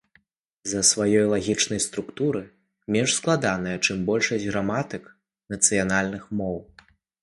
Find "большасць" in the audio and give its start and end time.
4.11-4.49